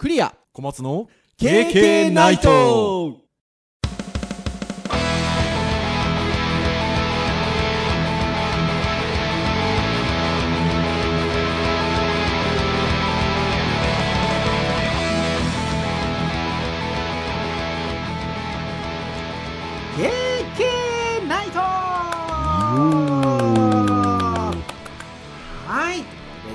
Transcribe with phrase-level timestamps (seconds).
[0.00, 0.34] クリア。
[0.54, 3.18] 小松の KK ナイト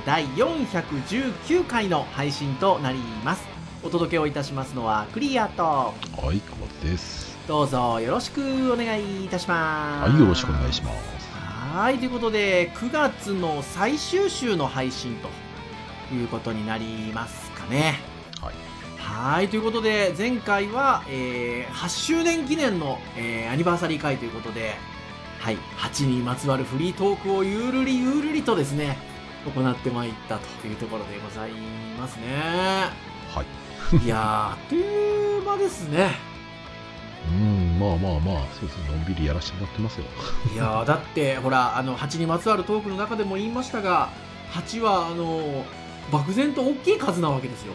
[0.05, 3.43] 第419回の配信となります。
[3.83, 5.63] お届けをいたしますのはクリアと。
[5.63, 5.93] は
[6.31, 7.35] い小松です。
[7.47, 10.11] どうぞよろしくお願いいたします。
[10.11, 11.27] はいよろしくお願いします。
[11.73, 17.95] はいということで9月の最終週の配信ということになりますかね。
[18.41, 18.53] はい。
[18.99, 24.75] はいということで前回は、えー、8周年記念の、えー、アニバーサリー会ということで
[25.39, 29.14] はい8にまつわるフリートークをゆるりゆるりとですね
[29.51, 31.51] 行ってまいったというところでござい
[31.99, 32.25] ますね
[33.33, 36.11] はいいやーあっという間ですね
[37.31, 40.05] うんまあまあまあそうですねのんびりやらせてもらってますよ
[40.53, 44.09] いやーだってほらあの8にまつわるトークの中でも言いましたが
[44.51, 45.65] 8はあの
[46.11, 47.73] 漠然と大きい数なわけですよ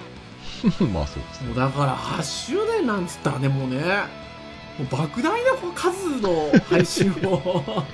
[0.93, 3.81] まあそうですねもうだから8周年なんつったらねもうね
[4.79, 7.85] もう莫大な数の配信を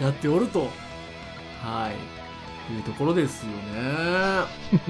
[0.00, 0.68] やっておると
[1.62, 2.20] はい。
[2.72, 3.56] いうところですよね。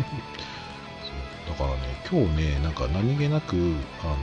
[1.48, 1.76] だからね
[2.10, 3.56] 今日ねなんか何気なく
[4.02, 4.16] あの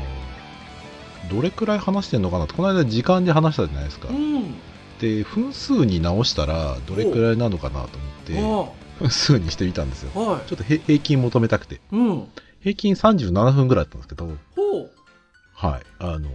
[1.29, 4.55] どれくらい話してんのかなってこの間時間で話したじゃないですか、うん。
[4.99, 7.97] で分数に直したらどれくらいなのかなと
[8.33, 10.11] 思って分数にしてみたんですよ。
[10.15, 11.75] はちょっとへ平均求めたくて。
[11.75, 12.27] いうん。
[12.61, 14.37] 平均37分ぐらいだったんですけど。
[15.53, 15.81] はい。
[15.99, 16.29] あの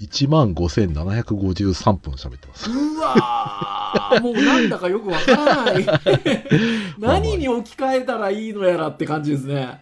[0.00, 2.70] 1万5753分喋ってます。
[2.70, 4.20] うわー。
[4.20, 5.86] もうなんだかよくわからない。
[6.98, 9.80] 何に置き換えたらいいのやらって感じですね。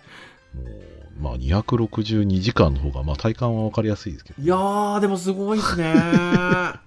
[0.54, 5.92] もうまあ262時間の方がまあ体感は分かりやすいですけどいやーでもすごいですね。
[5.94, 6.80] ま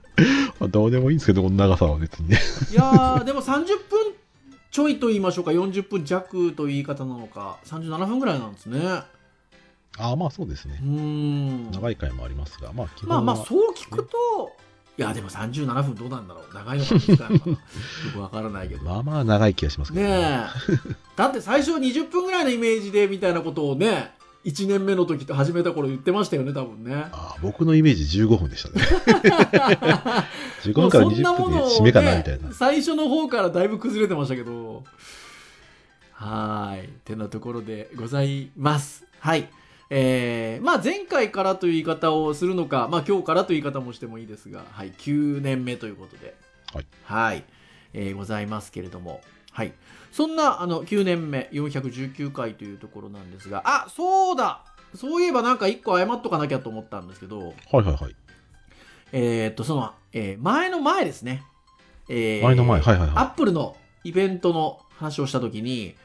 [0.61, 2.39] あどうでもいいんですけどこの長さは別にね。
[2.71, 4.14] いやーでも30分
[4.71, 5.52] ちょいと言いましょうか。
[5.52, 7.58] 40分弱という言い方なのか。
[7.66, 8.80] 37分ぐらいなんですね
[9.98, 10.80] ああまあそうですね。
[10.81, 11.71] うーん。
[11.71, 14.52] 長い回もありますがまあまあまあそう聞くと
[14.98, 16.53] いやでも37分どうなんだろう。
[16.53, 17.58] 長いのか短いのかな よ
[18.14, 18.83] くわからないけど。
[18.83, 20.11] まあまあ長い気がしますけどね。
[20.11, 20.45] え。
[21.15, 24.11] だって最初20分ぐらいのイメージでみたいなことをね
[24.43, 26.95] 1年目の時と始めた頃言ってましたよね多分ね。
[27.11, 28.86] ああ僕のイメージ15分でしたね。
[30.64, 34.83] 15分からもうそんな20分で締めかなみたいな、ね最初の方からだいぶ崩れてましたけど。
[36.14, 36.89] はーい。
[37.05, 39.05] てなところでございます。
[39.19, 39.48] はい
[39.89, 46.36] えー、まあ前回からという言い方をするのか、まあ今日からという言い方もしてもいいですが、はい、9年目ということで、
[46.73, 47.43] はい、はい。
[47.93, 49.21] えーございますけれども、
[49.52, 49.73] はい、
[50.11, 54.64] そんなあの9年目419回というところなんですが、あそうだ！
[54.95, 58.15] そういえばなんか1個謝っとかなきゃと思ったんですけど、はいはいはい。
[59.14, 61.43] えーっと、その、えー前の前ですね。
[62.09, 62.81] えー前の前。
[62.81, 65.95] はいはいアはップルのイベントの話をしたときに、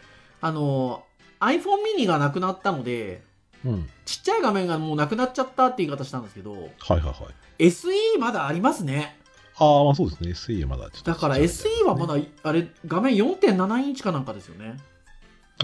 [0.41, 1.62] あのー、iPhone
[1.99, 3.31] mini がなくなったので、い
[3.65, 6.62] うんちっちゃい画面がもうなくなっちゃったって言い方したんですけど、はい
[6.93, 9.17] はいはい SE まだありますね。
[9.56, 14.78] ああまあそうですね SE はまだちょっとだから SE はまだ、あれ、画面4.7インチかなんかですよね。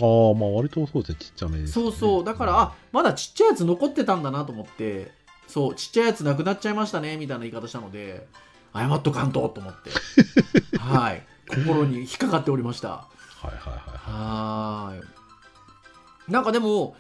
[0.01, 2.25] ああまあ割とそうですねちっちゃめです、ね、そうそう。
[2.25, 5.11] だから、あ、まだちっちゃいやつ残ってたんだなと思って、
[5.49, 8.29] そう、ちっちゃいやつなくなっちゃいましたね、みたいな言い方したので、
[8.75, 9.91] 謝っとかんと、と思って。
[10.79, 11.23] はい。
[11.49, 12.89] 心に引っかかっておりました。
[12.89, 13.09] は
[13.45, 15.01] いはいはいはー
[16.31, 16.33] い。
[16.33, 16.97] なんかでも、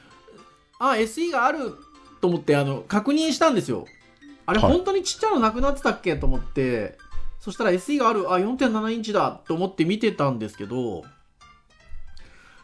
[0.78, 1.74] あ、SE がある
[2.20, 3.86] と思って、あの、確認したんですよ。
[4.46, 6.16] あれ、はい本当にちっちゃいのなくなってたっけ？
[6.16, 6.96] と思って、
[7.40, 11.04] そしたら SE がある、あ、4.7インチだと思って見てたんですけど、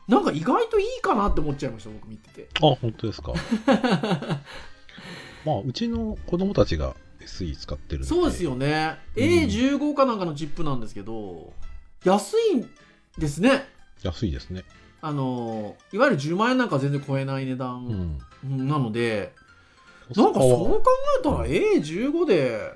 [0.08, 2.48] なんか意外といいかなって思っちゃいました、僕見てて。
[2.56, 3.32] あ本当ですか
[5.44, 8.96] まあうちの子供たちが SE 使ってるそうですよね。
[9.16, 11.52] うん A15 かなんかのチップなんですけど、
[12.04, 12.70] 安いん
[13.18, 13.66] ですね。
[14.02, 14.64] 安いですね
[15.06, 18.66] あの、いわゆる10万円なんか全然超えない値う段ん。
[18.66, 19.34] なので、
[20.16, 20.82] なんかそう考
[21.20, 22.72] えたら A15 で、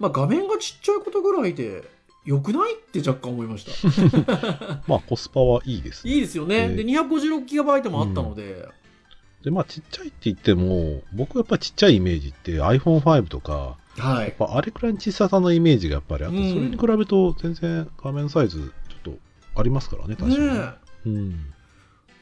[0.00, 1.84] まあ画面がちっちゃいことぐらいで、
[2.24, 4.82] 良くないって若干思いました。
[4.88, 6.14] まあコスパはいいですね。
[6.14, 6.72] いいですよね。
[6.72, 8.68] えで、256GB もあったので、
[9.44, 14.24] でまあちっちゃいって言っても僕やっぱちっちゃいイメージって iPhone5 とかはい。
[14.24, 16.48] やっぱあれくらいの小ささのイメージがやっぱりあって、うん。
[16.48, 21.54] それに比べると全然画面サイズちょっとありますからね確かに、ねうん。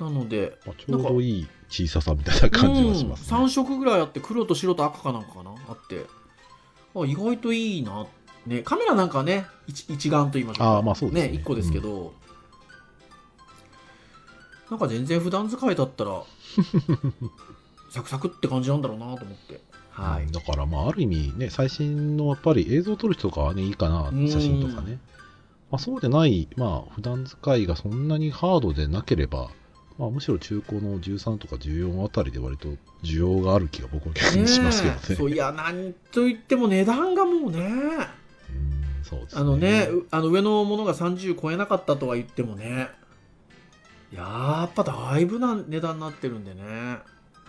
[0.01, 0.03] え。
[0.03, 3.39] なので、まあ、ちょうどいい小ささみたいな感じがします、ね。
[3.39, 6.07] うん、3色ぐらいあって黒と白と赤かなんかかなあって。
[6.95, 8.07] あ意外といいな
[8.47, 10.77] ねカメラなんかはね一一眼と言いましょうか。
[10.77, 11.39] あーまあそうですね。
[11.39, 12.13] 1個ですけど、
[14.71, 16.23] なんか全然普段使いだったら
[17.91, 19.61] サクサクって感じなんだろうなと思って。
[19.91, 24.99] はい、だからまあある意味ね最新のやっぱり映像を撮る人とかはねいいかなうん写真とかね、
[25.73, 29.51] まあ、そうでないまあ普段使いがそんなにハードでなければ
[29.99, 32.69] まあ、むしろ中古の13とか14あたりで割と
[33.05, 35.01] 需要がある気が僕は逆にしますけどね。
[35.11, 39.41] えそういやなんといっても値段がもうねうんそうですね。
[39.41, 42.89] あのねうあの上のものが30超えなかったとは言ってもね
[44.13, 46.99] やっぱだいぶな値段になってるんでね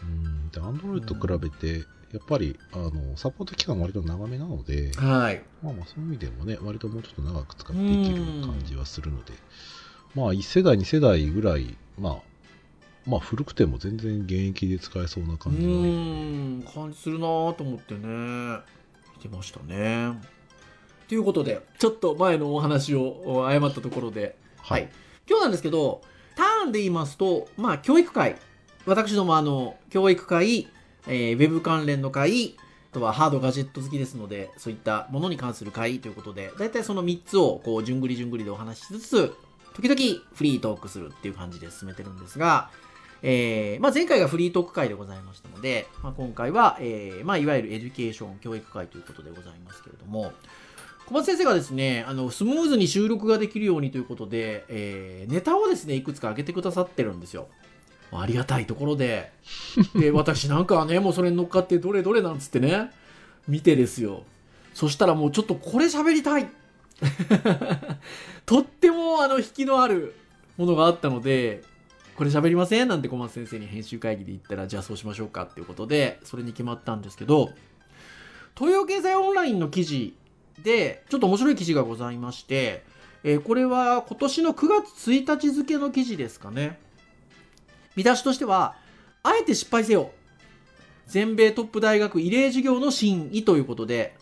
[0.01, 9.33] うんで、Android と比べて、やっぱりあのサポート期間割と長めなので、はいまあまあそういう意味でもね、割ともうちょっと長く使っていける感じはするので、
[10.15, 12.17] まあ1世代、2世代ぐらい、まあ、
[13.05, 15.73] まあ古くても全然現役で使えそうなう感じは。
[15.73, 20.13] ーん感じするなと思ってね見てましたね
[21.09, 24.89] ということでちょっと前のお話を誤ったところではい。
[25.29, 26.01] 今日なんですけど、
[26.35, 28.37] ターンで言いますと、まあ、教育会。
[28.85, 30.67] 私ども、あの、教育会、
[31.07, 32.55] えーウェブ関連の会、
[32.91, 39.33] あとはハードガジェット好きですので、そういったものに関する会ということで、だいたいその3つを、こう、じゅんぐりじゅんぐりでお話ししつつ、
[39.73, 42.69] 時々フリートークするっていう感じで進めてるんですが、
[43.23, 50.33] えーまあ、前回がフリートーク回でございましたので、まあ、今回は、えーまあ、いわゆるエデュケーション教育回ということでございますけれども、
[51.05, 57.47] 小松先生がですね、あの、スムーズに収録ができるようにということで、えーネタをですね、いくつか上げてくださってるんですよ。
[58.21, 59.31] ありがたいところで。
[59.95, 62.91] で、私なんかはね、もうそれに乗っかって、どれどれなんつってね、
[63.47, 64.23] 見てですよ。
[64.73, 66.47] そしたらもうちょっとこれ喋りたい
[68.45, 70.15] とっても、あの、引きのある
[70.57, 71.63] ものがあったので、
[72.15, 72.87] これ喋りません？
[72.87, 77.51] なんて小松先生に編集会議で言ったら、じゃあそうしましょうかっていうことで、それに決まったんですけど、
[78.55, 80.15] 東洋経済オンラインの記事
[80.63, 82.83] で、ちょっと面白い記事がございまして、
[83.23, 86.79] えーこれは今年の9月1日付の記事ですかね。
[87.95, 88.75] 見出しとしては、
[89.23, 90.11] あえて失敗せよ。
[91.07, 94.15] 全米トップ大学異例授業の真意ということで、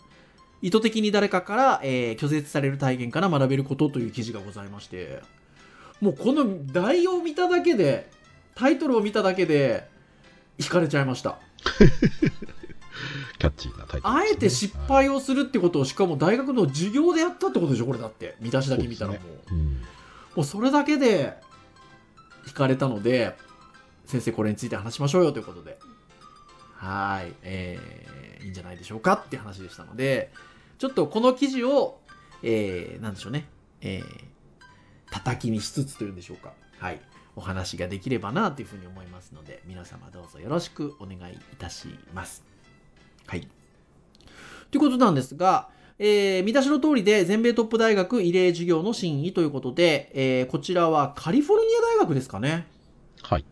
[0.60, 5.22] 意図的に誰かから、えー拒絶される体験から学べることという記事がございまして、
[6.00, 8.10] もうこの題を見ただけで、
[8.54, 9.88] タイトルを見ただけで、
[10.58, 11.38] 惹かれちゃいました。
[13.38, 18.36] キャッチーなタイトルね、あえて失敗をするってことをしかも大学の授業でやったってことでしょこれだって。
[18.40, 19.20] 見出しだけ見たらもう。
[19.20, 19.58] そうですうん。
[19.64, 19.78] も
[20.36, 21.34] うそれだけで
[22.46, 23.34] 惹かれたので
[24.12, 25.78] 先生これについて話しましょうよということで。
[26.74, 27.32] はい。
[27.42, 30.32] えー、いいんじゃないでしょうかって話でしたので
[30.78, 32.02] ちょっとこの記事を
[32.42, 33.46] えー、なんでしょうね。
[33.80, 34.02] えー、
[35.10, 36.52] 叩きにしつつというんでしょうか。
[36.78, 37.00] はい。
[37.34, 42.44] お話ができればなというふうに思いますので皆様どうぞよろしくお願いいたします。
[43.26, 43.48] はい。
[44.70, 45.68] ということなんですが、
[45.98, 52.66] えー見出しの通りで全米トップ大学異例授業の真意ということで、えーこちらはカリフォルニア大学ですかね。
[53.22, 53.44] はい。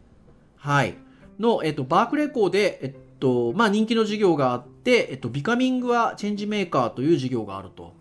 [0.61, 0.95] はい。
[1.39, 7.95] の、えっと、バークレコーで、えっと、まあ、人気の授業があって、えっと、ビカミングはチェンジメーカーという授業があると。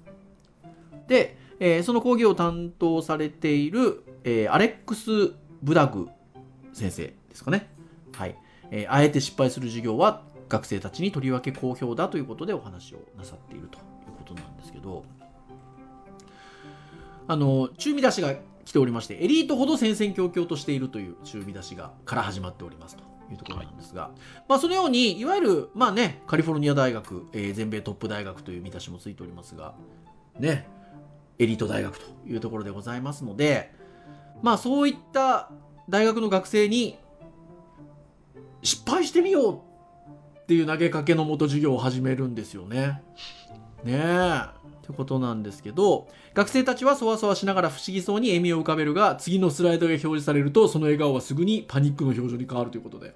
[1.07, 6.09] で、えーその講義を担当されている、えーアレックス・ブダグ
[6.73, 7.69] 先生ですかね。
[8.13, 8.35] はい。
[8.71, 13.83] えーあえて失敗する授業は学生たちにとりわけ好評だということでお話をなさっているという
[14.17, 15.03] ことなんですけど、
[17.27, 18.33] あの、中見出しが
[18.69, 24.11] 来ておりまして、エリートほど戦々恐々としているという中見出しが、から始まっておりますというところなんですが、
[24.47, 29.73] まあそのように、いわゆる、まあね、カリフォルニア大学、えー全米トップ大学という見出しもついておりますが、
[30.37, 30.67] ね、
[31.39, 33.73] エリート大学というところでございますので、
[34.43, 35.49] まあそういった
[35.89, 36.99] 大学の学生に、
[38.61, 39.55] 失敗してみよう
[40.41, 43.01] っていう投げかけのもと授業を始めるんですよね。
[43.83, 44.59] ねえ。
[44.89, 53.13] ってことなんですけど、学生たちはそわそわしながら不思議そうに笑みを浮かべるが、次のスライドが表示されると、その笑顔はすぐにパニックの表情に変わるということで。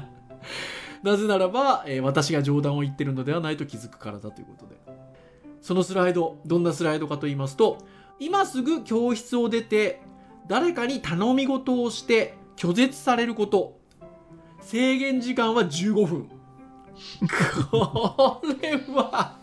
[1.02, 4.76] なぜならば、えー私が冗談を言ってるのではないと気づくからだということで。
[5.62, 7.78] そのスライド、どんなスライドかと言いますと、
[8.20, 10.02] 今すぐ教室を出て、
[10.48, 13.78] 誰かに頼み事をして拒絶されること。
[14.60, 16.30] 制限時間は15分。
[17.70, 19.38] これは、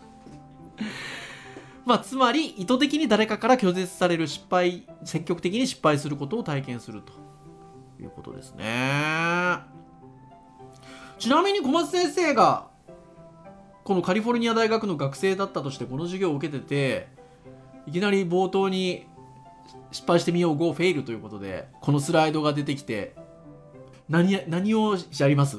[1.84, 7.12] まあ、つまり、意図的に誰かから拒絶される失敗、積極的に失敗することを体験すると
[8.00, 9.58] いうことですね。
[11.18, 12.68] ちなみに小松先生が、
[13.84, 17.08] このカリフォルニア大学の学生だったとして、この授業を受けてて、
[17.86, 19.06] いきなり冒頭に
[19.90, 23.16] 失敗してみよう GO フェイルということで、このスライドが出てきて、
[24.08, 25.56] 何や、何をやります？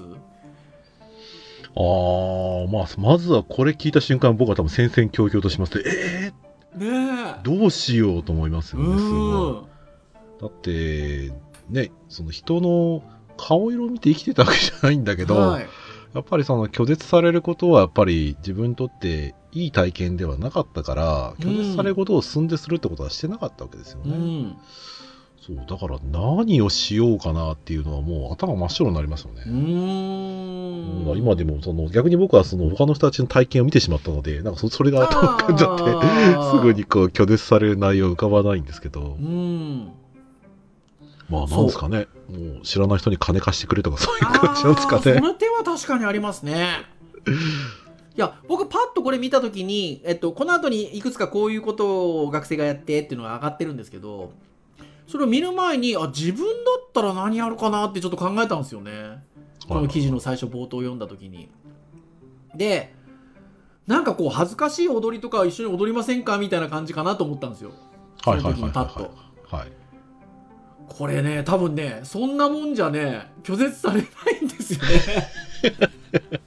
[1.76, 5.84] ああ、まあ、まずはこれ聞いた瞬間、僕は多分戦々恐々としますね。
[5.86, 6.32] え
[6.78, 9.68] ねえー、どうしようと思いますよね、すごい。
[9.68, 9.74] うん
[10.42, 11.32] だって、
[11.70, 13.02] ね、その人の
[13.38, 15.68] 顔色を見て生きてたわけじゃないんだけど、はい
[16.14, 24.16] やっぱりその拒絶されることはやっぱり自分にとっていい体験ではなかったから、拒絶されることを進んでするってことはしてなかったわけですよね。
[24.16, 24.58] うん
[25.46, 29.44] そう、だから何をしようかなっていうのはもう頭真っ白になりますよね。
[29.46, 39.92] うーん今でもその逆に僕はその他の人たちの体験を見てしまったので、なんかそそれが頭に浮かんじゃって、すぐにこう拒絶される内容浮かばないんですけどう、ん
[41.30, 45.02] まあなんですかね、もう知らない人に金貸してくれとかそういう感じなんですかね。
[45.02, 46.70] その点は確かにありますね。
[48.16, 54.32] いや僕パッとこれ見た時に、えっと、この後にいくつかこういうことを学生がやってっていうのが上がってるんですけど
[55.14, 59.24] それを見る前にあ自分だったら何やるかなってちょっと考えたんですよね
[59.68, 61.52] この記事の最初冒頭読んだ時に。
[62.56, 62.96] で
[63.86, 67.74] なんかこう恥ずかしい踊りとか一緒に踊りませんかみたいな感じかなと思ったんですよ。
[68.26, 68.82] はいはいはいはいと。
[69.56, 69.72] はい。
[70.90, 74.08] これね多分ねそんなもんじゃね拒絶されな
[74.42, 75.30] いんですよね。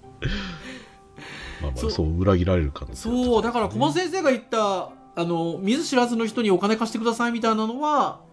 [1.62, 8.25] まあまそうあそう裏切られる可能性はそうだから駒先生が言ったあの見ず知らずの人にお金貸してくださいみたいなのは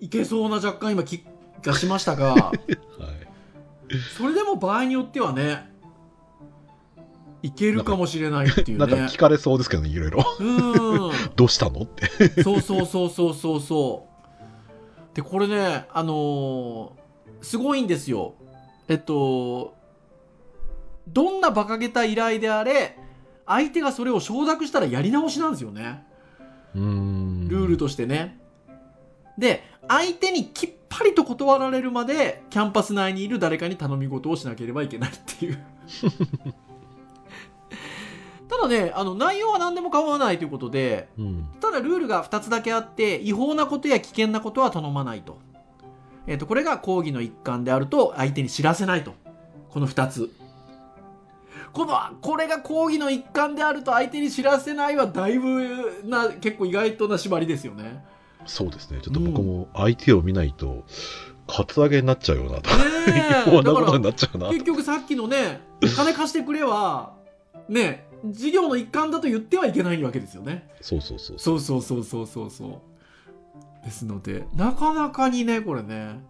[0.00, 1.24] いけそうな若干今気
[1.62, 2.58] がしましたがはい。
[4.16, 5.70] それでも場合によってはね
[7.42, 10.24] いけるかもしれないっていうなんかね聞かれそうですけどね、いろいろ。
[10.38, 11.82] うんどうしたの？
[11.82, 12.42] って。
[12.42, 14.06] そうそうそうそうそうそ
[15.12, 18.34] うでこれねあのーすごいんですよ
[18.88, 19.74] えっと
[21.08, 22.98] どんな馬鹿げた依頼であれ
[23.46, 26.04] 相手がそれを承諾したらやり直しなんですよね。
[26.74, 28.38] ルールとしてね。
[29.38, 35.58] で、相手にきっぱりと断られるまで、キャンパス内にいる誰かに頼み事をしなければいけないっていう。
[38.48, 41.48] ただね、あの、内容は何でも構わないということで、うん。
[41.60, 45.38] ただルールが2つだけあって、違法なことや危険なことは頼まないと。
[46.28, 49.14] えっ、と、これが講義の一環であると、相手に知らせないと。
[49.70, 50.30] この2つ。
[51.72, 58.04] この、これが講義の一環であると相手に知らせないは、だいぶな、結構意外とな縛りですよね。
[58.46, 59.00] そうですね。
[59.02, 60.84] ちょっと僕も相手を見ないと、
[61.46, 62.70] カツアゲになっちゃうよなと。
[63.10, 64.52] ね なことになっちゃうなと。
[64.52, 65.60] 結局さっきのね
[65.96, 67.14] 金貸してくれは
[67.68, 71.38] ね授業の一環だと言ってはいけないわけですよねそうそうそう。
[71.38, 72.82] そうそうそうそうそうそ
[73.82, 76.20] うですのでなかなかにねこれね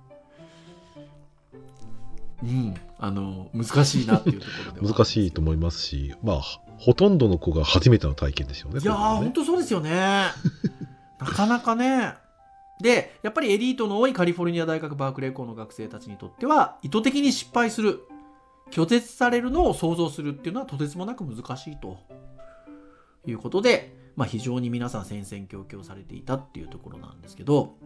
[2.43, 6.40] うんあの難しいなっていうところでは難しいと思いますし、まあ、
[6.79, 8.81] ほとんどの子が初めての体験ですよね。
[8.81, 10.26] いやー、これはね本当そうですよね。
[11.21, 12.15] なかなかね。
[12.81, 18.00] で、やっぱりエリートの多いカリフォルニア大学バークレー校の学生たちにとっては、意図的に失敗する、
[18.71, 21.99] 拒絶されるのを想像するっていうのはとてつもなく難しいと
[23.27, 27.77] いうことで、まあ、非常に皆さん戦々恐々されていたっていうところなんですけど、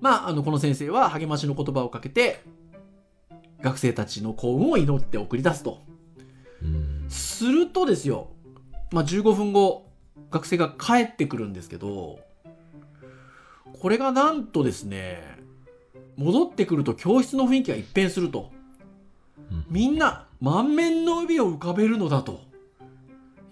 [0.00, 2.42] まあ、あのこの先生は励ましの言葉をかけて、
[3.62, 5.82] 学生たちの幸運を祈って送り出すと。
[6.62, 7.06] うん。
[7.08, 8.28] するとですよ、
[8.90, 9.91] まあ、15分後
[10.30, 12.20] 学生が帰ってくるんですけど
[13.80, 15.38] これがなんとですね
[16.16, 18.50] 戻ってくると教室の雰囲気が一変すると。
[19.50, 19.64] うん。
[19.70, 22.40] みんな満面の海を浮かべるのだと。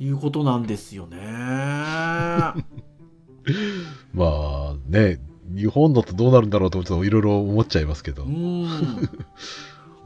[0.00, 1.18] いうことなんですよね。
[4.14, 5.20] まあね、
[5.54, 8.24] 日本だとどうなるんだろうと思っていろいろ思っちゃいますけど。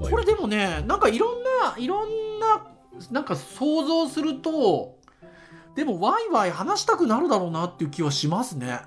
[0.00, 2.08] これでもねなんかいろんないろん
[2.40, 2.66] な
[3.12, 4.98] なんか想像すると
[5.74, 8.80] でもワイワイ話したくなるだろうなっていう気はしますね。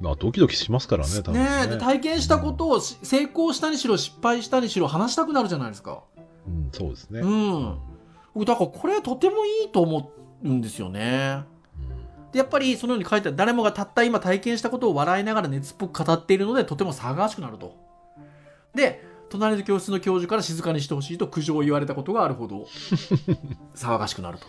[0.00, 1.76] まあ、ドキドキしますからね、多分ねね。
[1.76, 6.02] 体験したことをし成功したにしろ失敗したにしろ話したくなるじゃないですか。
[6.46, 7.20] うん、そうですね。
[7.20, 7.78] ううんん。
[8.34, 10.10] 僕だからこれとてもいいと思
[10.42, 11.44] うんですよね。
[12.32, 17.76] でやっぱりそのように書いてある誰もがたった今体験したことを笑いながら熱っぽく語っているのでとても騒がしくなると。
[18.74, 22.66] で隣の教室の教授から静かにしてほしいと苦情を言われたことがあるほど
[23.76, 24.46] 騒がしくなると。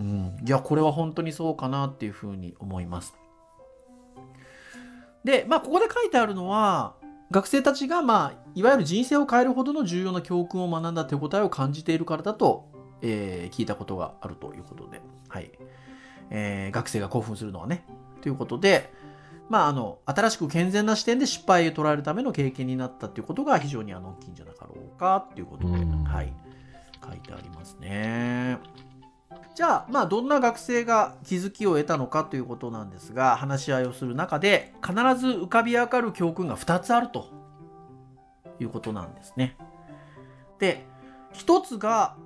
[0.00, 3.14] うん、いやこれは本当にそうかなっていうふうに思います。
[5.24, 6.94] でまあここで書いてあるのは
[7.30, 12.68] 学生たちが、まあ、いわゆる人生を変えるほどの重要な教訓を学んだ手応えを感じているからだと、
[13.02, 15.50] えー聞いたことがあるということで、はい
[16.30, 17.84] えー学生が興奮するのはね。
[18.22, 18.90] ということで、
[19.48, 26.32] まあ、あの新しく健全な視点で失敗を捉えるための経験になったということが非常にあの大きいんじゃなかろうかということで、うんはい、
[27.04, 28.58] 書いてありますね。
[29.60, 37.28] じゃあ、まあ、どんな学生が気づきを得たのかということなんですが、話し合いをする中で、必ず浮かび上がる教訓が2つあると
[38.58, 39.58] いうことなんですね。
[40.60, 40.86] で、
[41.34, 42.16] 1つが、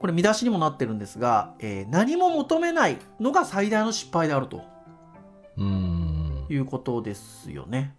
[0.00, 4.62] これ見出しにもなってるんですが、えー何も求めないのが最大の失敗であると
[5.58, 6.46] うん。
[6.50, 7.94] いうことですよね。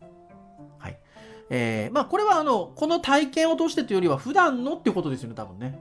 [1.49, 5.79] えーまあこれはあのこの体験を通してというよりは普段のっていうことですよね多分ね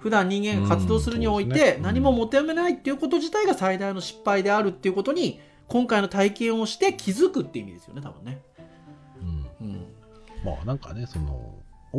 [0.00, 8.42] 普段人間が活動するにおいて何も求めないっていうこと自体が最大の失敗であるっていうことに今回の体験をして気づくっていう意味ですよね多分ね、
[9.60, 9.66] うん。
[9.66, 9.86] うん、
[10.44, 11.54] まあなんかね、その、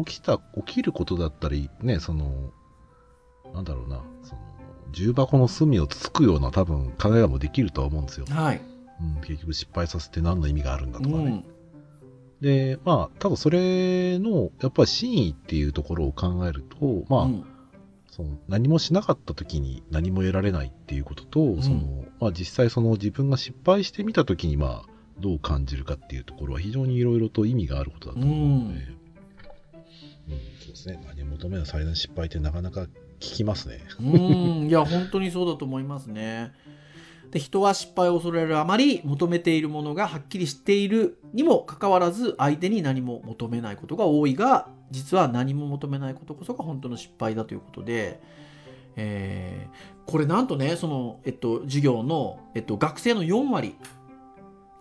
[0.06, 2.52] 起きた、起きることだったり、ね、その、
[3.54, 4.42] なんだろうな、その、
[4.92, 8.26] 重箱の隅をつつくような多分考えもできるとは思うんですよ。
[8.30, 8.62] はい、
[9.00, 11.24] うん、結局失敗させて何の意味があるんだとかね。
[11.24, 11.46] うん、
[12.42, 17.46] で、まあ、ただそれの、やっぱり真意っていうところを考えると、まあ、うん
[18.12, 21.64] その何もしなかった時に何も得られないっていうことと、ん。
[21.64, 24.90] そのまあ、実際その自分が失敗してみた時にまあ
[25.20, 28.92] どう感じるかっていうところは非常にいろいろと意味があることだと思うので、うん。
[30.60, 31.00] そうですね。
[31.08, 32.90] 何を求めない最大の失敗ってなかなか聞
[33.20, 33.80] きますね。
[34.00, 34.68] うん。
[34.68, 36.52] いや本当にそうだと思いますね。
[37.32, 48.22] で人は失敗を恐れるあまり求めているものがはっきりしているにもかかわらず相手に何も求めないことが多いが実は何も求めないことこそが本当の失敗だということで、
[48.96, 53.76] えーこれなんとねその、えっと、授業の、えっと、学生の4割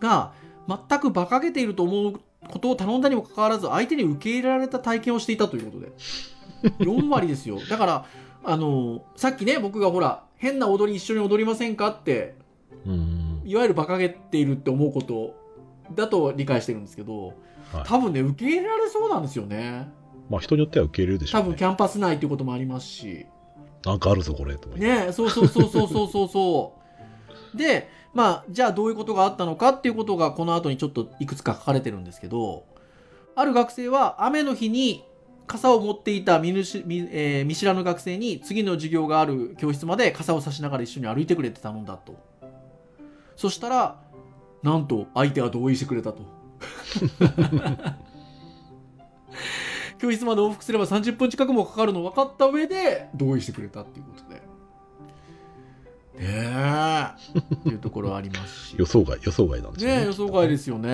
[0.01, 0.33] が
[0.67, 5.93] 全く馬鹿げていると思うことを頼んだにもかかわらず相手に受け入れられた体験をしていたということで。
[6.85, 7.59] 4割ですよ。
[7.71, 8.07] だから
[8.45, 12.35] あのさっきね僕がほら変な踊り一緒に踊りませんかって
[12.85, 13.43] うん。
[13.45, 15.35] いわゆる馬鹿げているって思うこと
[15.95, 17.35] だと理解してるんですけど
[17.73, 17.85] はい。
[17.85, 19.91] 多分ね受け入れられそうなんですよね
[20.31, 21.47] まあ人によっては受け入れるでしょう、ね。
[21.49, 23.27] 多分キャンパス内っていうこともありますし。
[23.85, 26.75] なんかあるぞこれとか言ってねそうそうそうそうそうそうそ
[27.55, 27.57] う。
[27.57, 32.65] でまあじゃあどういうことがあったのかっていうことがこの後にちょっといくつか書かれてるんですけど
[33.35, 35.05] ある学生は雨の日に
[35.47, 42.15] 傘を持っていた見ぬし見,、えー見知らぬ学生に次の授業がある教室まで傘を差しながら一緒に歩いてくれって頼んだと。
[43.35, 44.01] そしたら
[44.63, 46.23] なんと相手は同意してくれたと
[50.01, 54.37] 教室まで往復すれば30分近くもかかるの分かった上で同意してくれたっていうことで。
[54.37, 54.41] ね
[56.21, 57.07] え。
[57.55, 58.77] っていうところはありますし。
[58.79, 59.97] 予想外、予想外なんですよね。
[59.99, 60.91] ねえ予想外ですよね。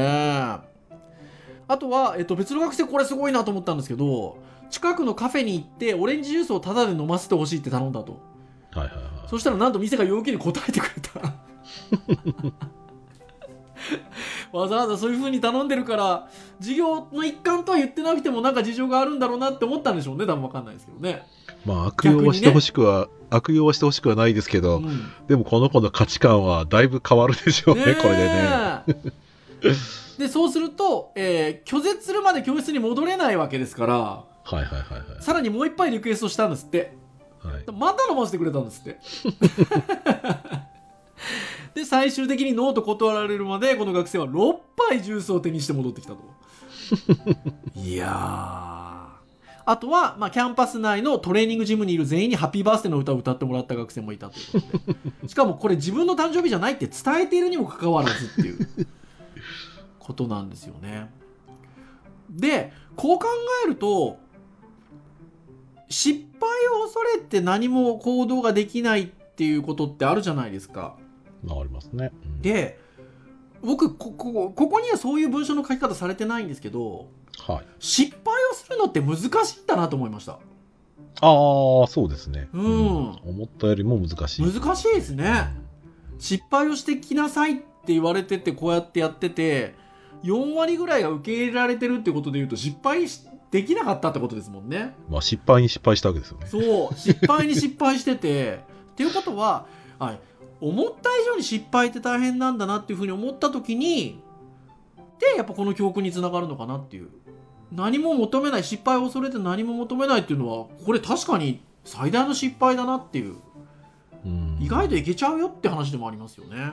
[1.68, 4.38] あとは、えっと、別の学生これすごいなと思ったんですけど
[4.70, 8.20] 近くのカフェに行ってオレンジジュースをタダで飲ませてほしいって頼んだと。
[8.72, 9.02] はいはいはい。
[9.28, 11.34] そしたらなんと店が要求に応えてくれた
[14.52, 21.26] わざわざそういう風に頼んでるから授業の一環とは言ってなくてもなんか事情があるんだろうなって思ったんでしょうね多分分かんないですけどね、
[21.64, 25.12] まあ悪用はしてほしくは、悪用はしてほしくはないですけど、うん。
[25.26, 28.84] でもこの子の価値観はだいぶ変わるでしょうね、これでね。
[29.62, 29.74] え
[30.18, 35.22] でそうすると、えー拒絶するまで教室に戻れないわけですからはいはいはいはい。
[35.22, 36.96] さらにもう一杯リクエストしたんですって。
[37.46, 38.98] はい、また飲ませてくれたんですって
[41.74, 46.20] で最終的にノーと断られるまでこの学生は6杯ジュースを手にして戻ってきたと。
[47.74, 49.06] いやー。
[49.68, 54.94] あとは、まあ、キャンパス内のトレーニングジムにいる全員にハッピーバースデーの歌を歌ってもらった学生もいたということで。
[55.28, 58.86] しかもこれ自分の誕生日じゃないって伝えているにもかかわらずっていう
[59.98, 61.10] ことなんですよね。
[62.30, 63.26] でこう考
[63.64, 64.18] えると
[65.88, 66.50] 失敗
[66.80, 70.96] を恐れて何も行動ができないっていうことってあるじゃないですか。
[71.46, 72.12] まあありますね。
[72.24, 72.78] うんで
[73.62, 77.66] 僕ここここにはそういう文章の書き方されてないんですけどはい。
[77.78, 80.36] 失敗をするのって難しいんだなと思いましたあ
[81.16, 82.48] あ、そうですね。
[82.52, 82.62] うん
[83.24, 84.46] 思ったよりも難しい。
[84.46, 85.52] 難しいですね
[86.18, 89.74] 失敗をしてきなさいって言われててこうやってやってて
[90.22, 96.46] 4割ぐらいが受け入れられてるってことで言うと失敗しできなかったってことですもんねまあ失敗に失敗したわけですよね。
[96.46, 98.60] そう失敗に失敗してて
[98.92, 99.66] っていうことは、
[99.98, 100.20] はい、
[100.68, 104.22] 思った以上に失敗って大変なんだなっていうふうに思った時に
[105.18, 107.08] でやっぱこの教訓につながるのかなっていう。
[107.72, 113.36] 何も求めない失敗を恐れて何も求めないっていうのはこれ確かに最大の失敗だなっていう。
[114.24, 114.58] うん。
[114.60, 116.72] 意外といけちゃうよって話でもありますよね。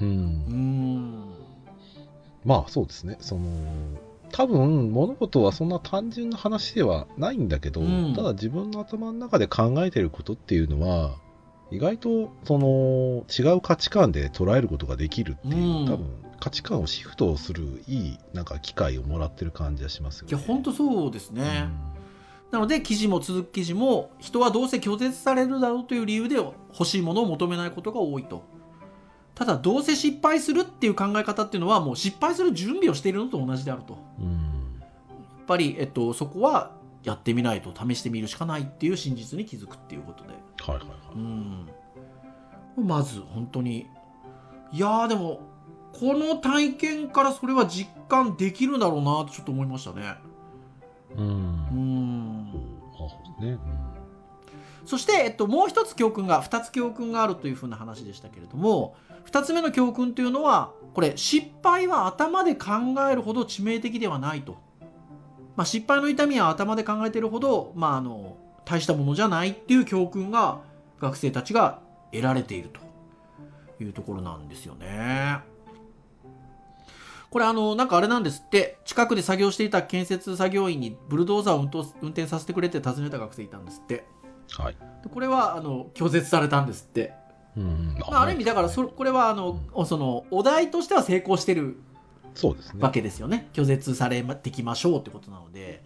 [0.00, 0.04] う。
[0.04, 0.10] うん
[0.48, 1.24] ん。
[2.44, 3.16] まあそうですね。
[3.20, 3.48] その、
[4.30, 8.14] 多分物事はそんな単純な話ではないんだけど、うん。
[8.14, 11.16] ただ自分の頭の中で考えてることっていうのは、
[11.70, 15.86] 意外とその違う価値観で捉えることができるっていう、うん。
[15.86, 16.06] 多分
[16.40, 20.36] 価値観をシフトするいいなんか機会をもらってる感じがしますよね。
[20.36, 22.52] いや本当そうですね、うん。
[22.52, 28.44] なので記事も続く記事も人はどうせ拒絶されるだろうという理由で欲しいものを求めないことが多いと。
[29.34, 33.94] ただどうせ失敗するっていう考え方っていうのはもう失敗する準備をしているのと同じであると。
[33.94, 34.38] やうん。
[35.42, 36.72] っぱり、えっと、そこは
[37.08, 40.98] やってみないと試してみるしかないっていう真実に気づくっていうことではいはいはい。
[41.14, 41.68] うん
[42.76, 43.86] まず本当に
[44.72, 45.40] いやーでも
[45.98, 50.14] この体験からそれは実感できるだろうなってちょっと思いましたね。
[51.16, 51.26] うん。
[51.26, 52.52] うん
[52.94, 53.58] あそうですね。
[54.86, 58.94] そして、えっと、もう一つ教訓が2つ教訓があるというふうな話でしたけれども
[59.30, 62.70] 2つ目の教訓というのはこれ失敗は頭で考
[63.10, 64.56] えるほど致命的ではないと、
[65.58, 70.60] まあ、失敗の痛みは頭で考えているほど、まあ、あの大したものじゃないっていう教訓が
[71.00, 71.80] 学生たちが
[72.12, 75.40] 得られているというところなんですよね。
[77.30, 84.04] これあのなんかあれなんですって近くで作業していた建設作業員にブルドーザーを運転運転させてくれって尋ねた学生いたんですって
[84.52, 84.76] はい。
[85.02, 87.14] でこれはあの拒絶されたんですって、
[87.56, 87.96] うん。
[88.08, 91.78] まあ、ある意味だからそこれはあの、そのお題としては成功してる
[92.34, 92.82] そうですね。
[92.82, 95.82] わけですよね拒絶されてきましょうってことなので、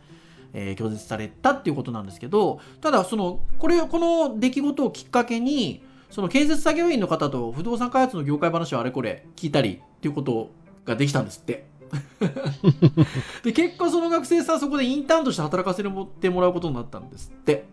[0.52, 10.50] えー拒絶されたっていうことなんですけどただそのこれこの出来事をきっかけにその建設作業員の方と不動産開発の業界話をあれこれ聞いたりっていうこと
[10.84, 11.70] ができたんですって。
[13.44, 17.64] で結果その学生さんそこでインターンとして働かせてもらうことになったんですって。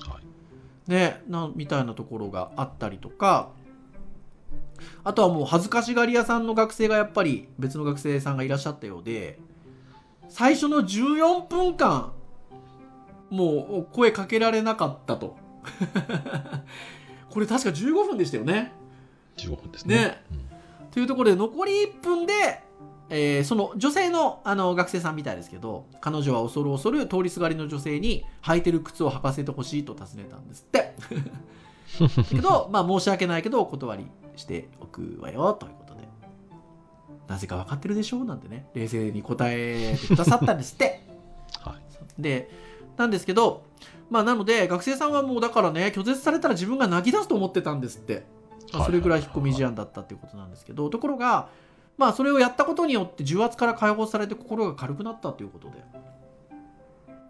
[0.00, 0.90] はい。
[0.90, 3.50] ね、なみたいなところがあったりとか
[5.04, 9.38] あとはもう恥ずかしがり屋さんの学生がやっぱり別の学生さんがいらっしゃったようで
[10.28, 12.12] 最初の14分間
[13.30, 15.36] もう声かけられなかったと
[17.30, 18.72] これ確か15分でしたよね。
[19.36, 19.96] 15分ですね。
[19.96, 20.24] ね
[20.90, 22.34] というところで残り1分で、
[23.08, 30.94] えーその女性のあの学生さんみたいですけど彼女は恐る恐る通りすがりの女性に履いてる靴を履かせてほしいと尋ねたんですって
[32.28, 36.08] けど、 まあ、申し訳ないけどお断りしておくわよということで。
[37.26, 38.66] なぜか分かってるでしょうなんてね。
[38.74, 41.06] 冷静に答えてくださったんですって。
[41.62, 42.22] はい。
[42.22, 42.50] で
[42.96, 43.62] なんですけど
[44.10, 48.26] まあなので学生さんはもうだからね拒絶されたら自分が泣き出すと思ってたんですって、
[48.72, 50.90] まあそれぐらい引っ込み思案だったっていうことなんですけど。
[50.90, 51.48] ところが
[51.96, 55.84] まあそれをやったことによって重圧から解放されて心が軽くなったということで。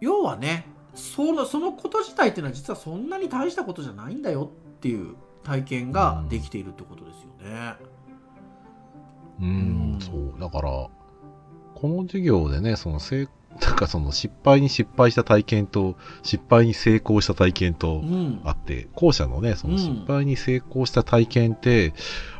[0.01, 7.75] 要はねそのそのこと自体っていうのは実はそんなに大したことじゃないんだよっていう体験ができているってことですよね。
[9.39, 10.39] ううんん、そう。
[10.39, 10.91] だから、こ
[11.87, 13.27] の授業でね、そのせい、
[13.59, 21.93] なんかその失敗に失敗した体験と、失敗に成功した体験とうんあって、後者のね、そのうん失敗に成功した体験って、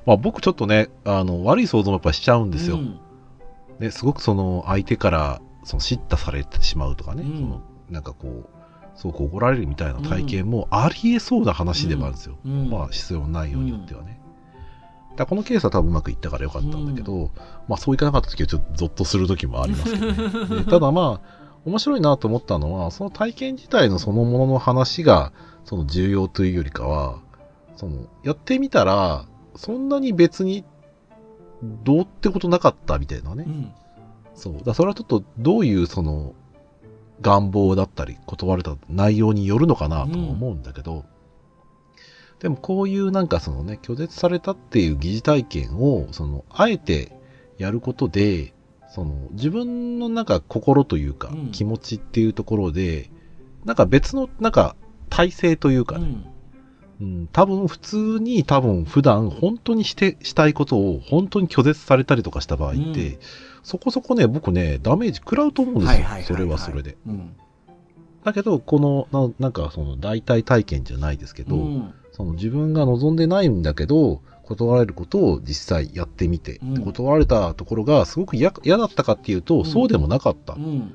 [0.06, 2.78] まあ僕ちょっとね、あの、悪い想像もやっぱしちゃうんですよ。
[2.78, 3.00] うん
[3.80, 7.62] ね、すごくその相手から、その叱咤されてしまうとかね、うんその
[7.92, 8.50] なんかこう、
[8.96, 12.38] すごく怒られるみたいな体験もありえそうな話でもあるんですよ。
[12.46, 14.20] うんまあ必要ないようによってはね。
[15.16, 17.32] だこのケースは多分うまくいったからよかったんだけど、
[17.68, 20.64] まあそういかなかった時はちょっとゾッとする時もありますけどね。
[20.64, 25.32] でただまあ、面白いなと思ったのは、その体験自体のそのものの話が、
[25.64, 27.20] その重要というよりかは、
[27.76, 29.26] その、やってみたら、
[29.56, 30.66] そんなに別に、
[31.84, 33.44] どうってことなかったみたいなね。
[33.48, 33.72] うん
[34.34, 34.64] そう。
[34.64, 36.34] だそれはちょっとどういうその
[37.22, 41.06] 願望だったり断れた内容によるのかなとも思うんだけど、
[42.40, 47.12] でもこういうなんかそのね、拒絶されたっていう疑似体験を、その、あえて
[47.60, 48.54] やることで、
[48.90, 51.52] その自分のなんか心というかうん。
[51.52, 53.12] 気持ちっていうところで、
[53.64, 54.76] なんか別のなんか
[55.10, 56.08] 体制というかね、
[57.02, 63.20] うんうん、多分普通に多分普段本当にしてしたいことを本当に拒絶されたりとかした場合って、うん。
[63.64, 66.24] そこそこね僕ねダメージ食らうと思うんですよ、はいはいはいはい。
[66.24, 66.98] それはそれで。
[67.08, 67.36] うん。
[68.24, 71.94] だけどこのななんかその代替体験じゃないですけど、うん。
[72.12, 76.74] その自分が望んでないんだけど断られることを実際やってみて、うん。
[76.76, 79.66] で断られたところがすごく嫌嫌だったかっていうと、うん。
[79.66, 80.94] そうでもなかった、うん。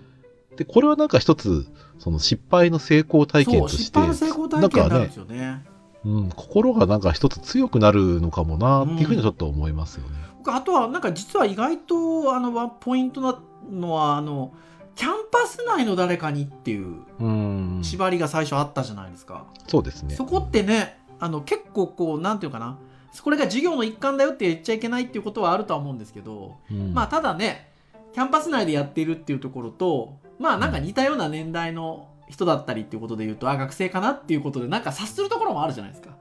[0.57, 1.67] でこれはなんか一つ
[1.99, 5.65] その失敗の成功体験として失敗の成功体験なんですよね
[6.07, 10.15] うん、心がなんか一つ強くなるのかもなっていうふうにはちょっと思いますよね。
[10.39, 14.53] 僕あとはなんか実は意外とあのワンポイントなのはあの
[14.95, 20.15] キャンパス内の誰かにっていううん、縛りが最初あったじゃないですか、そうですね。
[20.15, 22.79] そこってねあの結構こうなんていうかな。
[23.23, 27.73] これが授業の一環だよって言っちゃいけないっていうことはあるとは思うんですけど、うん、まあただね
[28.13, 36.17] キャンパス内でやっているっていうところとまあなんか似たような年代の人だったりっていうことで言うとあ学生かなっていうことでなんか察するところもあるじゃないですか。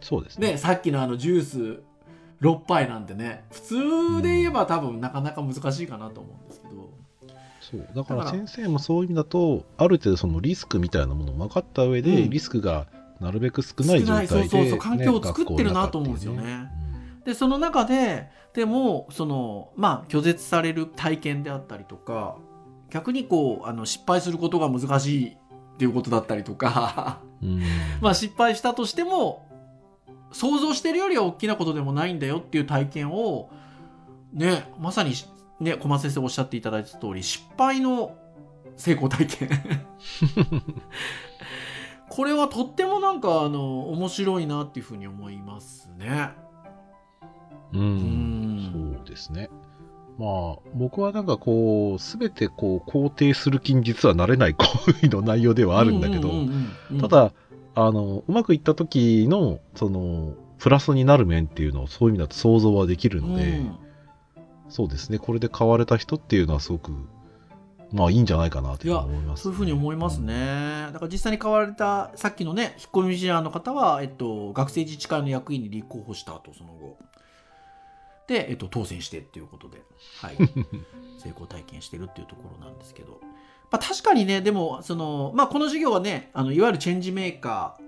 [0.00, 0.52] そうですね。
[0.52, 1.82] ねさっきのあのジュース
[2.40, 6.74] 6杯なんてね普通で言えば多分なかなか難しいかなと思うんですけど。
[7.60, 12.86] そうだからら先生もそういう意味だと、ある程度そのリスクみたいなものを分かった上で、うんリスクが
[13.20, 22.36] なるべく少ない状態で、少ないそうそう環境をね作ってるなと思うんですよね学校の中っていうでその中ででもそのまあ拒絶される体験であったりとか
[22.90, 25.36] 逆にこうあの失敗することが難しい
[25.74, 27.20] っていうことだったりとか。
[27.42, 27.62] うん。
[28.00, 29.48] まあ失敗したとしても
[30.32, 33.50] 想像してるよりは大きなことでもないんだよっていう体験を
[34.32, 35.14] ねまさに
[35.60, 38.16] ね小松先生おっしゃっていただいた通り失敗の
[38.76, 39.48] 成功体験。
[42.08, 46.30] これはとってもなんかあの面白いなっていうふうに思いますね。
[47.72, 48.94] うん、うん。
[48.96, 49.50] そうですね。
[50.18, 54.64] まあ、僕はなんかこう、すべてこう、肯定する気に実はなれない行
[55.00, 56.30] 為の内容ではあるんだけど、
[57.00, 57.32] ただ、
[57.74, 63.76] あの、うまくいった時の、その、プラスになる面っていうのをそういう意味だと想像はできるので、うん、
[64.68, 66.92] そうですね、これで買われた人っていうのはすごく、
[67.92, 70.88] まあいいんじゃないかなと思います、ね、そういうふうに思いますね。
[70.92, 76.96] だから実際に買われた、さっきのね、引っ込み思案の方は、えっと、学生自治会の役員に立候補した後、その後。
[78.26, 79.82] で、えっと、当選してっていうことで、
[80.20, 80.36] はい、
[81.18, 83.20] 成功体験してるっていうところなんですけど、
[83.70, 87.78] まあ、確かにねでもその、まあ、この授業はねあのいわゆるチェンジメーカ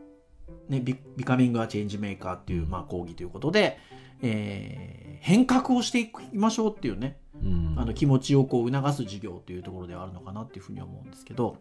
[0.68, 3.78] ー、ね、ビビカミング・ア・チェンジメーカーっていう、まあ、講義ということで、
[4.22, 11.56] えー、変革をしていきましょうっていうね、うん、あの気持ちをこう促す授業というところではあるのかなっていうふうに思うんですけど、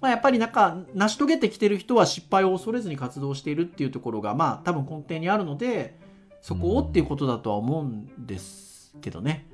[0.00, 6.07] まあ、やっぱりなんか成し遂げてきてる人は失敗を恐れずに活動しているっていうところがまあ多分根底にあるので
[6.48, 9.46] そこをっていうことだとは思うんですけどね。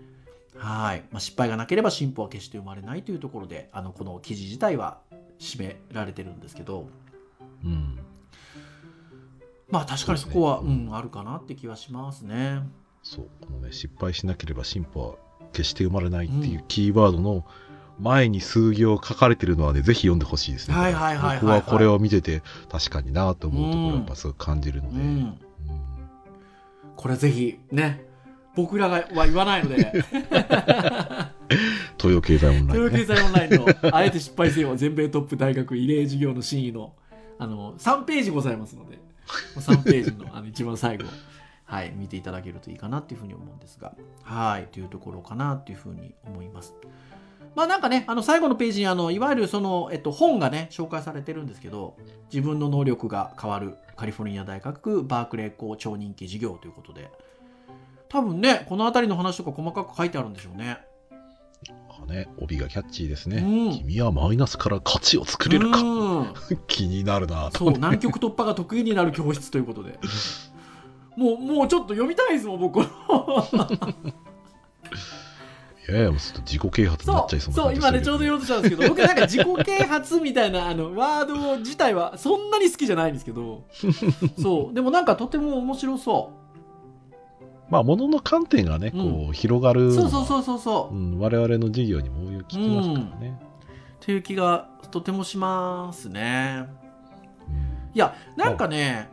[0.57, 1.02] はい。
[1.11, 5.00] まあ、失敗がなければ進歩は決して生まれないというところで、あの、この記事自体は
[5.40, 6.87] 締められてるんですけど。
[7.64, 7.98] うん。
[9.68, 12.62] まあ、確かにそこは、うね、うん、あるかなって気はしますね。
[13.02, 13.28] そう。
[13.40, 15.14] このね、失敗しなければ進歩は
[15.52, 17.44] 決して生まれないっていうキーワードの、
[17.98, 20.76] 前に数行書かれてるのはね、ぜひ読んでほしいですね。
[20.76, 24.96] はいはいはい、はい、僕はこれを見てて、確かになと思うところやっぱすごく感じるので。
[24.96, 25.40] うんうん
[26.96, 28.04] これぜひね
[28.54, 29.92] 僕らがは言わないので。
[31.98, 36.92] 東洋経済オンライン、ね、東洋経済オンラインのあえて失敗せよ全米トップ大学異例授業の真意の
[37.38, 38.98] あの3ページございますので。
[39.57, 41.04] 3ページのあの一番最後。
[41.66, 43.94] はい見ていただけるといいかなっていうふうに思うんですが。
[44.22, 46.74] はいというところかなっていうふうに思います
[47.54, 51.96] まあなんかね、あの最後のページにあの、いわゆるその、えっと、本がね、紹介されてるんですけど、
[52.32, 57.10] 自分の能力が変わるカリフォルニア大学バークレー校超人気授業ということで、
[58.08, 60.78] 多分ね、この辺りの話とか細かく書いてあるんでしょうね。
[62.06, 66.34] ね、帯がキャッチーですね、うん、君はマイナスから価値を作れるか、うん、
[66.68, 67.50] 気になるな。
[67.56, 69.98] そう南極突破が得意になる教室ということで。
[71.16, 72.82] もうもうちょっと読みたいですもん僕。
[72.82, 72.86] い
[75.92, 83.64] やいや、もうちょっと自己啓発になっちゃいそうなそう今ねちょうど言おうとしたんですけど 僕なんか自己啓発みたいなあのワード自体はそんなに好きじゃないんですけど。
[84.40, 86.44] そうでもなんかとても面白そう。
[87.70, 89.92] まあ、ものの観点がね、こう、うん、広がる。
[89.92, 93.40] そうそうそうそうそう、うん、我々の授業にも聞きますからね。
[94.00, 96.66] という気がとてもしますね。
[97.94, 99.08] いやなんかね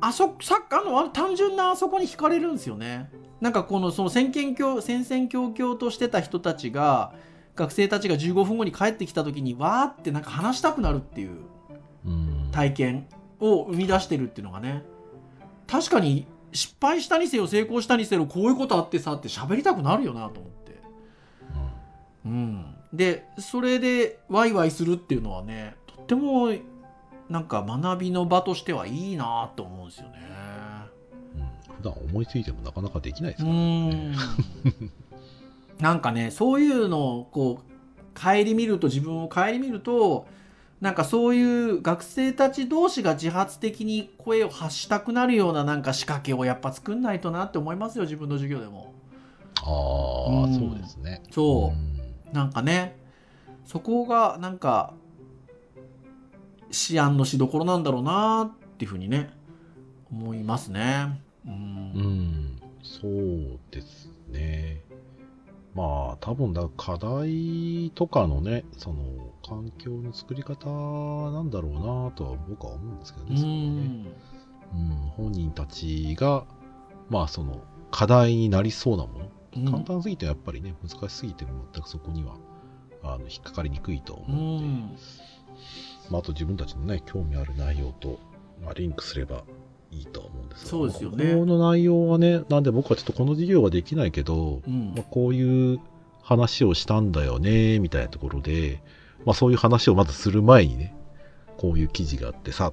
[0.00, 3.10] あそさあの単純なあそこに惹かれるんですよね。
[3.40, 7.12] なんかこのその先見教戦々恐々としてた人たちが
[7.54, 11.38] 学生たちが15分後に帰ってきた時にわーってなんか話したくなるっていう
[12.52, 13.06] 体験
[13.40, 14.84] を生み出してるっていうのがね
[15.66, 20.56] 確かに失敗したにせよ成功したにせよこういうことあってさって喋りたくなるよなと思って。
[22.24, 26.50] うん、でそれでワイワイするっていうのはねとっても
[27.28, 30.18] なんか学びの場としてはいいなと思うんですよね。
[31.76, 34.14] 普段思いついてもなかなかできないですからね。
[35.80, 40.26] なんかねそういうのをこう顧みると自分を顧みると
[40.80, 48.94] なんかそういう学生たち同士が自発的に声を発したくなるようななんか仕掛けをやっぱ作んないとなって思いますよ自分の授業でも。
[49.62, 51.22] ああ、うん、そうですね。
[51.30, 52.96] そう、うん、なんかね
[53.64, 54.94] そこがなんか
[56.90, 59.30] 思案のしどころなんだろうなっていうふうにね
[60.10, 61.20] 思いますね。
[61.46, 64.82] うん、そうですね。
[65.74, 70.70] まあ、多分だ、課題とかのね、その、環境の作り方
[71.30, 74.26] なんだろうなとは僕は思うんですけどね、そこね。
[74.72, 76.44] うん、本人たちが、
[77.10, 82.36] まあ、その、課題になりそうなもの、うん、簡単すぎてやっぱりね、難しすぎて全くそこには、
[83.02, 84.96] あの、引っかかりにくいと思うので、うん、
[86.10, 88.18] まあ、あと自分たちのね、興味ある内容と、
[88.64, 89.44] まあ、リンクすれば、
[89.96, 91.34] いいと思うんですそうですよね。
[91.34, 95.80] この内容はね、なんで僕はちょっとこの授業はできないけど、うん、まあ、こういう
[96.22, 98.82] 話をしたんだよね、みたいなところで、
[99.24, 100.94] まあそういう話をまずする前にね、
[101.56, 102.72] こういう記事があってさ、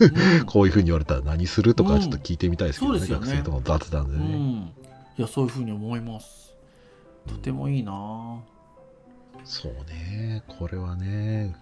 [0.00, 3.08] うん、 こういうふうに言われたら何するとかちょっと聞いてみたいですけどね、うん、ね。
[3.08, 4.72] 学生との雑談でね、
[5.18, 6.54] いや、そういうふうに思います。
[7.28, 8.40] とてもいいな
[9.44, 11.56] そうね、これはね、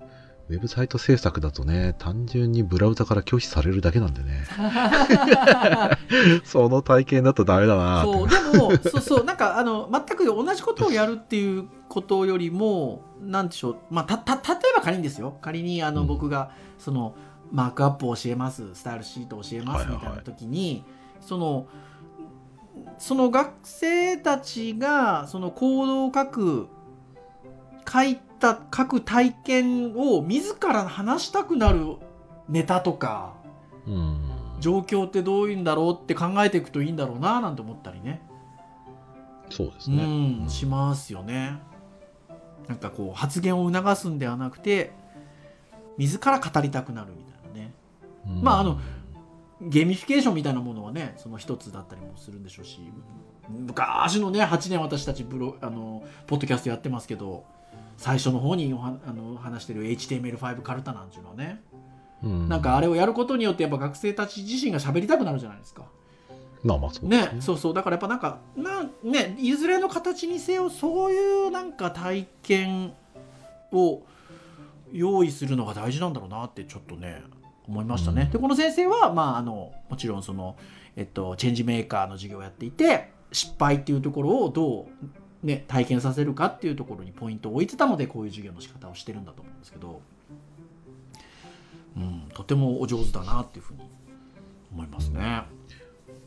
[0.49, 4.45] ウェブサイト制作だとね、単純にブラウザから拒否されるだけなんでね。
[6.45, 15.37] その体験だとダメだなそうでもそうそうなんかあの全く同じことをやるっていうことよりもなんでしょう、まあ、たた例えば仮にですよ。
[15.43, 16.07] 仮にあの、うん。
[16.07, 17.15] 僕がその
[17.53, 18.75] マークアップを教えます。
[18.75, 19.87] スタイルシートを教えます。
[19.87, 19.97] はいはい。
[19.97, 20.85] はいみたいな時に、
[21.21, 21.67] その
[22.99, 26.69] その学生たちがそのコードを書く
[27.91, 31.97] 書いた書く体験を自ら話したくなる
[32.49, 33.35] ネタとか
[33.87, 34.19] うん。
[34.61, 38.21] 状況ってどういうんだろうって考えていくといいんだろうななんて思ったりね
[39.51, 40.05] そうですね。
[40.05, 41.59] うん、うんしますよね。
[42.69, 44.93] なんかこう発言を促すんではなくて
[45.97, 47.75] 自ら語りたくなるみたいなね
[48.27, 48.79] うんまああの
[49.61, 52.81] ゲーミフィケーションみたいなものはねその一つだったりもするんでしょうし
[53.49, 57.45] 昔のね8年私たちブロあのポッドキャストやってますけど
[57.99, 61.63] 最初の方にあの話してる HTML5 カルタなんていうのはね、
[62.23, 62.49] うん。
[62.49, 65.85] なんかあれをやることによってやっぱ学生たち自身が喋りたくなるじゃないですか。
[66.63, 67.75] まあまあそうですね、そうそう。
[67.75, 72.95] だからやっぱなんかなんねいずれの形にせよそういうなんか体験
[73.73, 74.03] を
[74.93, 77.23] 用意するのが大事なんだろうなってちょっとね
[77.67, 78.23] 思いましたね。
[78.23, 78.31] うん。
[78.31, 80.57] でこの先生は、まあ、あのもちろんその、
[80.97, 84.87] えっと、チェンジメーカーの授業をやっていて失敗っていうところをどう、
[85.43, 90.01] ね、体験させるかっていうところにポイントを置いてたのでこういう授業の仕方をしてるんだと思うんですけど、
[91.97, 93.81] うん、とてもお上手だなっていうふうに
[94.73, 95.45] 思いますね。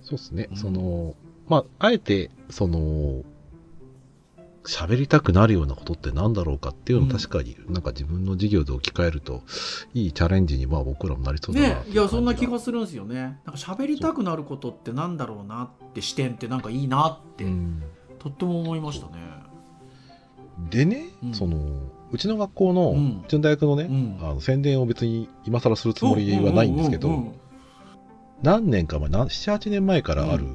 [0.02, 0.48] そうですね。
[0.52, 0.58] うん。
[0.58, 1.16] その、
[1.48, 3.24] まあ、あえて、その、
[4.64, 7.18] 喋りたくなるようなことって何だろうかっていうのをうん。
[7.18, 9.42] 確かに、なんか自分の授業で置き換えると、
[9.94, 13.16] いいチャレンジにまあ僕らもなりそうだなねいやそんな気がすするんですよね。
[13.16, 17.84] なんか喋りたくなることってなんだろうなって視点ってなんかいいなって、うん、
[18.22, 19.14] とっても思いましたね。
[20.70, 21.34] でね、うん。
[21.34, 21.58] その、
[22.12, 23.24] うちの学校の、うん。
[23.26, 24.18] うちの大学のね、うん。
[24.22, 27.34] あの宣伝を別に今更するつもりはないんですけど、
[28.44, 30.46] 何年か前、な7、8年前からある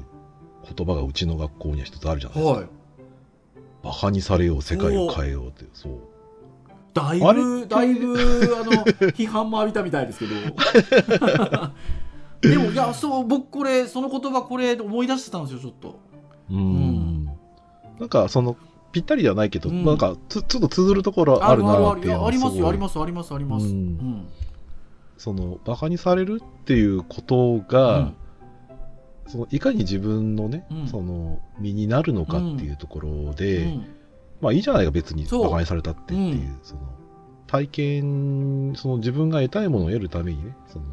[0.75, 2.59] 言葉がうちの学校には一つあるじゃないですか。
[2.59, 2.69] はい。
[3.83, 5.99] バカにされよう、世界を変えようって、そう。
[6.93, 8.15] だいぶだいぶ
[8.59, 8.71] あの
[9.11, 10.31] 批判も浴びたみたいですけど。
[12.41, 15.99] でもいやそう僕これその言葉これ思い出してたんですよちょっと。
[16.51, 16.57] うん。
[16.59, 17.06] ん
[17.99, 18.57] なんかその
[18.91, 19.85] ぴったりではないけど、うん。
[19.85, 23.65] なんかつちょっと通ずるところあるなっていうのありますよありすますありますあります。
[23.65, 23.71] うん。
[23.71, 24.27] うん。
[25.17, 28.13] そのバカにされるっていうことが、
[29.27, 30.87] そのいかに自分のね、うん。
[30.87, 33.85] その身になるのかっていうところうんで、うん。
[34.41, 35.43] まあいいじゃないか別にそう。
[35.43, 36.59] バカにされたってっていう、うん。
[36.63, 36.81] その
[37.47, 40.85] 体験その自分が得たいものを得るためにねその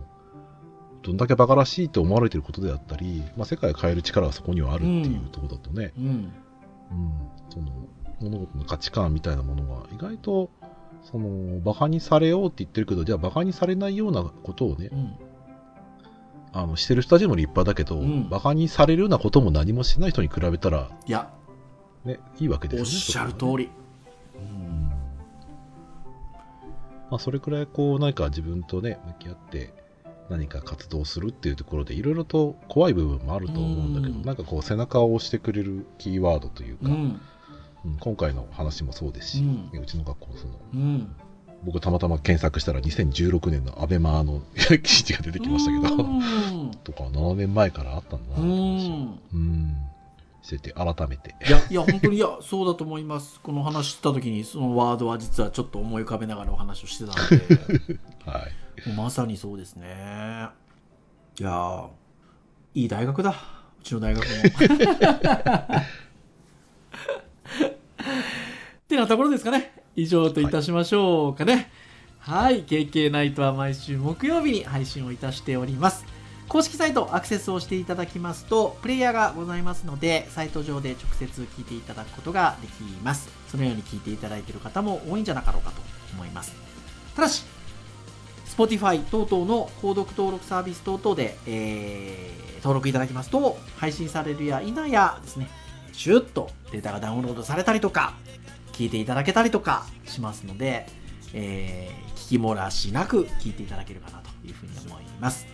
[1.03, 6.33] どんだけバカらしいと思われていることであったり、まあ、世界を変える力がそこにはあるっていうところだとね、うん
[6.91, 7.13] うん、
[7.51, 7.71] その
[8.21, 10.51] 物事の価値観みたいなものが意外と
[11.03, 15.15] そのバカにされようって言ってるけどじゃあバカにされないようなことをねうん。
[16.57, 18.29] あのしてる人たちも立派だけど、うん。
[18.29, 21.29] バカにされるようなことも何もしない人に比べたら、いや。
[22.05, 22.85] ね、いいわけですよね。
[22.85, 23.71] おっしゃる通り、
[24.37, 24.89] うん。
[27.11, 29.73] まあ、それくらいこう何か自分とね向き合って
[30.31, 34.23] 何か活動するっていうところでいろいろと怖い部分もあると思うんだけど、うん。
[34.23, 36.93] なんかこう背中を押してくれるキーワードというか、うん。
[36.93, 37.21] うん
[38.01, 39.71] 今回の話もそうですし、うん。
[39.71, 41.17] ねうちの学校のそのうん。
[41.65, 44.41] 僕たまたま検索したら2016年のアベマの
[44.83, 46.71] 記事が出てきましたけど、うん。
[46.83, 49.77] とか7年前からあったんだなうって話うん。
[50.41, 51.35] してて改めて。
[51.47, 53.41] いやいや本当にいやそうだと思います。
[53.41, 57.99] この話した時にそのワードは実はちょっと思い浮かべながらお話をしてたので。
[58.25, 60.49] はいまさにそうですね。
[61.39, 61.89] いやー
[62.75, 63.31] いい大学だ。
[63.31, 63.35] う
[63.83, 64.31] ちの大学も。
[68.85, 69.73] ってなところですかね。
[69.97, 71.71] 以上といたしましょうかね。
[72.19, 76.05] はい、KK ナイトは毎週木曜日に配信をいたしております。
[76.49, 83.29] 公式サイトアクセスをしていただきますとプレイヤーがございますのでサイト上で直接聞いていただくことができます。
[83.49, 85.83] そのように聞いていただいている方も多いんじゃなかろうかと
[86.15, 86.55] 思います。
[87.15, 87.45] ただし
[88.57, 95.51] Spotify 等々の購読登録サービス等々で、えー登録いただきますと配信されるや否やですね
[95.93, 98.15] シュッとデータがダウンロードされたりとか
[98.73, 100.87] 聞いていただけたりとかしますので、
[101.35, 105.47] えー聞き漏らしなく聞いていただけるかなというふうに思います。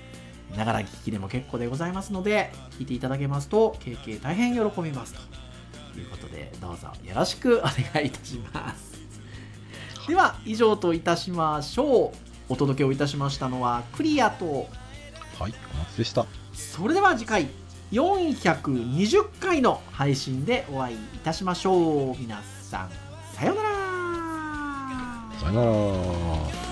[0.56, 9.00] ながら聞きでも結構でございますので聞いていただけますと経験大変喜びますということでどうぞよろしくお願いいたします。
[10.06, 12.29] では以上といたしましょう。
[12.50, 14.68] お届けをいたしましたのはクリアと。
[15.38, 16.26] はいお待ちでした。
[16.52, 17.48] それでは次回
[17.92, 22.18] 420回の配信でお会いいたしましょう。
[22.18, 22.90] 皆さん
[23.32, 23.70] さようなら。
[25.38, 26.69] さよなら